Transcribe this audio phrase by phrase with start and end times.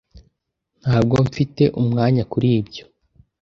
[0.81, 2.83] ntabwo mfite umwanya kuribyo